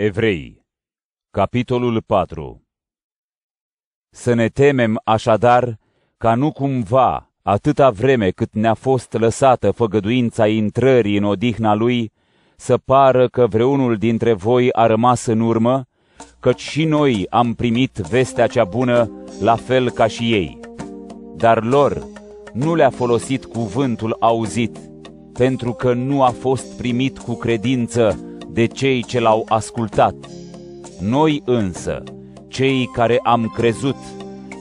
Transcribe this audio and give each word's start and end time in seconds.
Evrei, 0.00 0.66
capitolul 1.30 2.02
4 2.02 2.62
Să 4.10 4.34
ne 4.34 4.48
temem 4.48 5.00
așadar 5.04 5.78
ca 6.16 6.34
nu 6.34 6.52
cumva, 6.52 7.30
atâta 7.42 7.90
vreme 7.90 8.30
cât 8.30 8.52
ne-a 8.52 8.74
fost 8.74 9.12
lăsată 9.12 9.70
făgăduința 9.70 10.46
intrării 10.46 11.16
în 11.16 11.24
odihna 11.24 11.74
lui, 11.74 12.12
să 12.56 12.76
pară 12.76 13.28
că 13.28 13.46
vreunul 13.46 13.96
dintre 13.96 14.32
voi 14.32 14.72
a 14.72 14.86
rămas 14.86 15.26
în 15.26 15.40
urmă, 15.40 15.86
căci 16.40 16.60
și 16.60 16.84
noi 16.84 17.26
am 17.30 17.54
primit 17.54 17.96
vestea 17.96 18.46
cea 18.46 18.64
bună, 18.64 19.10
la 19.40 19.56
fel 19.56 19.90
ca 19.90 20.06
și 20.06 20.32
ei. 20.32 20.60
Dar 21.36 21.64
lor 21.64 22.06
nu 22.52 22.74
le-a 22.74 22.90
folosit 22.90 23.44
cuvântul 23.44 24.16
auzit, 24.20 24.78
pentru 25.32 25.72
că 25.72 25.92
nu 25.92 26.22
a 26.22 26.30
fost 26.30 26.76
primit 26.76 27.18
cu 27.18 27.34
credință 27.34 28.27
de 28.58 28.66
cei 28.66 29.02
ce 29.02 29.20
l-au 29.20 29.46
ascultat. 29.48 30.14
Noi 31.00 31.42
însă, 31.44 32.02
cei 32.48 32.90
care 32.92 33.20
am 33.22 33.52
crezut, 33.54 33.96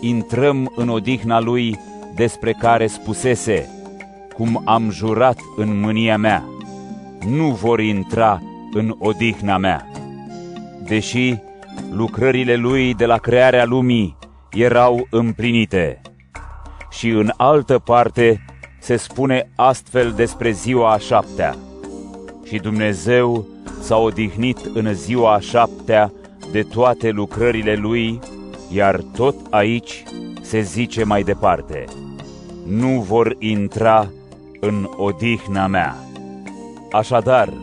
intrăm 0.01 0.71
în 0.75 0.89
odihna 0.89 1.39
lui 1.39 1.79
despre 2.15 2.51
care 2.51 2.87
spusese, 2.87 3.69
cum 4.33 4.61
am 4.65 4.89
jurat 4.89 5.39
în 5.55 5.79
mânia 5.79 6.17
mea, 6.17 6.43
nu 7.27 7.47
vor 7.47 7.79
intra 7.79 8.41
în 8.73 8.95
odihna 8.99 9.57
mea. 9.57 9.87
Deși 10.83 11.35
lucrările 11.91 12.55
lui 12.55 12.93
de 12.93 13.05
la 13.05 13.17
crearea 13.17 13.65
lumii 13.65 14.17
erau 14.51 15.07
împlinite. 15.09 16.01
Și 16.89 17.09
în 17.09 17.31
altă 17.37 17.79
parte 17.79 18.45
se 18.79 18.95
spune 18.95 19.49
astfel 19.55 20.11
despre 20.11 20.51
ziua 20.51 20.91
a 20.91 20.97
șaptea. 20.97 21.55
Și 22.45 22.57
Dumnezeu 22.57 23.55
s-a 23.87 23.97
odihnit 23.97 24.57
în 24.73 24.93
ziua 24.93 25.33
a 25.33 25.39
șaptea 25.39 26.11
de 26.51 26.61
toate 26.61 27.09
lucrările 27.09 27.75
lui, 27.75 28.19
iar 28.73 29.01
tot 29.15 29.35
aici 29.49 30.03
se 30.41 30.61
zice 30.61 31.03
mai 31.03 31.23
departe, 31.23 31.85
nu 32.65 33.01
vor 33.01 33.35
intra 33.39 34.09
în 34.59 34.89
odihna 34.97 35.67
mea. 35.67 35.95
Așadar, 36.91 37.53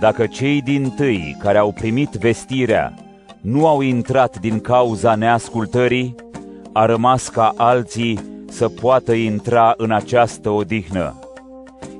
dacă 0.00 0.26
cei 0.26 0.62
din 0.62 0.90
tâi 0.96 1.36
care 1.38 1.58
au 1.58 1.72
primit 1.72 2.10
vestirea 2.10 2.94
nu 3.40 3.66
au 3.66 3.80
intrat 3.80 4.40
din 4.40 4.60
cauza 4.60 5.14
neascultării, 5.14 6.14
a 6.72 6.84
rămas 6.84 7.28
ca 7.28 7.52
alții 7.56 8.18
să 8.48 8.68
poată 8.68 9.12
intra 9.12 9.74
în 9.76 9.90
această 9.90 10.50
odihnă. 10.50 11.18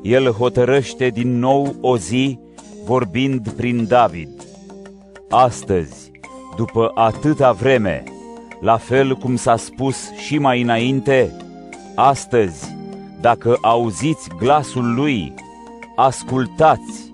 El 0.03 0.31
hotărăște 0.31 1.09
din 1.09 1.39
nou 1.39 1.75
o 1.81 1.97
zi 1.97 2.39
vorbind 2.85 3.49
prin 3.49 3.87
David. 3.87 4.29
Astăzi, 5.31 6.11
după 6.57 6.91
atâta 6.95 7.53
vreme, 7.53 8.05
la 8.61 8.77
fel 8.77 9.15
cum 9.17 9.37
s-a 9.37 9.57
spus 9.57 10.13
și 10.13 10.39
mai 10.39 10.63
înainte, 10.63 11.37
astăzi, 11.95 12.75
dacă 13.21 13.59
auziți 13.61 14.29
glasul 14.39 14.95
lui, 14.95 15.35
ascultați, 15.97 17.13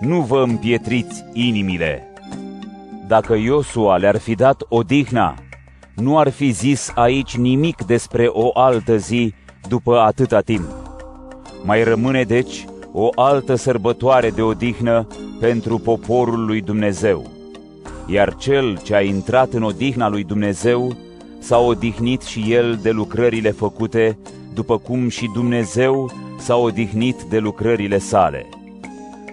nu 0.00 0.20
vă 0.20 0.42
împietriți 0.42 1.24
inimile. 1.32 2.04
Dacă 3.06 3.34
Iosua 3.34 3.96
le-ar 3.96 4.16
fi 4.18 4.34
dat 4.34 4.62
odihna, 4.68 5.34
nu 5.94 6.18
ar 6.18 6.28
fi 6.28 6.50
zis 6.50 6.92
aici 6.94 7.36
nimic 7.36 7.84
despre 7.84 8.26
o 8.26 8.50
altă 8.54 8.96
zi 8.96 9.34
după 9.68 9.98
atâta 9.98 10.40
timp. 10.40 10.68
Mai 11.64 11.84
rămâne 11.84 12.22
deci 12.22 12.64
o 12.92 13.08
altă 13.14 13.54
sărbătoare 13.54 14.30
de 14.30 14.42
odihnă 14.42 15.06
pentru 15.40 15.78
poporul 15.78 16.44
lui 16.44 16.60
Dumnezeu. 16.60 17.30
Iar 18.06 18.36
cel 18.36 18.80
ce 18.82 18.94
a 18.94 19.00
intrat 19.00 19.52
în 19.52 19.62
odihna 19.62 20.08
lui 20.08 20.24
Dumnezeu 20.24 20.96
s-a 21.38 21.58
odihnit 21.58 22.22
și 22.22 22.52
el 22.52 22.78
de 22.82 22.90
lucrările 22.90 23.50
făcute, 23.50 24.18
după 24.54 24.78
cum 24.78 25.08
și 25.08 25.30
Dumnezeu 25.34 26.10
s-a 26.38 26.56
odihnit 26.56 27.22
de 27.22 27.38
lucrările 27.38 27.98
sale. 27.98 28.48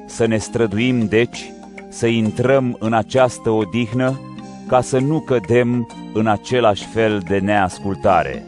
Să 0.07 0.25
ne 0.25 0.37
străduim, 0.37 1.07
deci, 1.07 1.51
să 1.89 2.07
intrăm 2.07 2.75
în 2.79 2.93
această 2.93 3.49
odihnă, 3.49 4.19
ca 4.67 4.81
să 4.81 4.99
nu 4.99 5.19
cădem 5.19 5.87
în 6.13 6.27
același 6.27 6.85
fel 6.85 7.21
de 7.27 7.37
neascultare. 7.37 8.45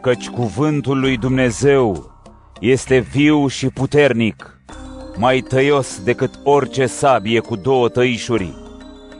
Căci 0.00 0.28
cuvântul 0.28 1.00
lui 1.00 1.16
Dumnezeu 1.16 2.13
este 2.60 2.98
viu 2.98 3.46
și 3.46 3.68
puternic, 3.68 4.58
mai 5.16 5.40
tăios 5.40 6.00
decât 6.04 6.30
orice 6.44 6.86
sabie 6.86 7.40
cu 7.40 7.56
două 7.56 7.88
tăișuri. 7.88 8.54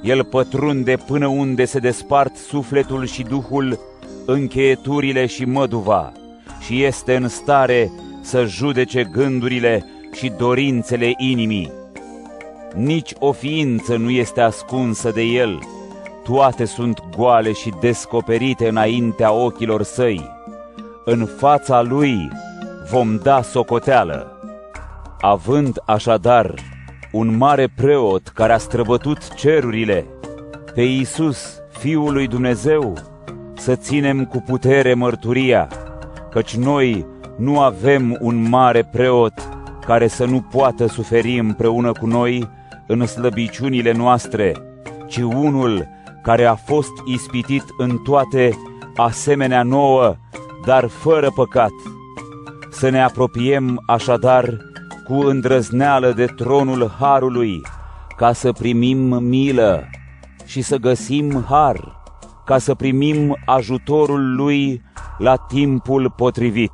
El 0.03 0.25
pătrunde 0.25 0.97
până 1.07 1.27
unde 1.27 1.65
se 1.65 1.79
despart 1.79 2.37
sufletul 2.37 3.07
și 3.07 3.23
duhul, 3.23 3.79
încheieturile 4.27 5.27
și 5.27 5.45
măduva, 5.45 6.13
și 6.61 6.83
este 6.83 7.17
în 7.17 7.29
stare 7.29 7.91
să 8.21 8.45
judece 8.45 9.09
gândurile 9.13 9.85
și 10.13 10.33
dorințele 10.39 11.13
inimii. 11.17 11.73
Nici 12.75 13.13
o 13.19 13.33
ființă 13.33 13.97
nu 13.97 14.11
este 14.11 14.41
ascunsă 14.41 15.11
de 15.11 15.23
el, 15.23 15.59
toate 16.25 16.65
sunt 16.65 17.03
goale 17.17 17.53
și 17.53 17.73
descoperite 17.81 18.69
înaintea 18.69 19.33
ochilor 19.33 19.83
săi. 19.83 20.31
În 21.05 21.29
fața 21.39 21.83
lui 21.83 22.29
vom 22.91 23.19
da 23.23 23.43
socoteală. 23.43 24.39
Având 25.21 25.83
așadar 25.87 26.55
un 27.13 27.37
mare 27.37 27.69
preot 27.77 28.29
care 28.29 28.53
a 28.53 28.59
străbătut 28.59 29.35
cerurile, 29.35 30.07
pe 30.75 30.83
Iisus, 30.83 31.63
Fiul 31.79 32.13
lui 32.13 32.27
Dumnezeu, 32.27 32.93
să 33.57 33.77
ținem 33.77 34.25
cu 34.25 34.43
putere 34.47 34.95
mărturia, 34.95 35.69
căci 36.31 36.57
noi 36.57 37.07
nu 37.37 37.61
avem 37.61 38.17
un 38.21 38.49
mare 38.49 38.89
preot 38.93 39.33
care 39.87 40.07
să 40.07 40.25
nu 40.25 40.41
poată 40.41 40.87
suferi 40.87 41.39
împreună 41.39 41.93
cu 41.93 42.07
noi 42.07 42.49
în 42.87 43.07
slăbiciunile 43.07 43.93
noastre, 43.93 44.53
ci 45.07 45.17
unul 45.17 45.89
care 46.23 46.45
a 46.45 46.55
fost 46.55 46.93
ispitit 47.05 47.65
în 47.79 47.99
toate 47.99 48.59
asemenea 48.97 49.63
nouă, 49.63 50.17
dar 50.65 50.87
fără 50.87 51.31
păcat. 51.35 51.73
Să 52.75 52.89
ne 52.89 53.03
apropiem 53.03 53.83
așadar 53.87 54.57
cu 55.05 55.15
îndrăzneală 55.15 56.13
de 56.13 56.25
tronul 56.25 56.95
Harului, 56.99 57.63
ca 58.17 58.33
să 58.33 58.53
primim 58.53 59.23
milă 59.23 59.85
și 60.45 60.63
să 60.63 60.77
găsim 60.77 61.45
har, 61.49 62.03
ca 62.45 62.59
să 62.59 62.75
primim 62.75 63.37
ajutorul 63.47 64.35
Lui 64.35 64.83
la 65.19 65.37
timpul 65.37 66.13
potrivit. 66.17 66.73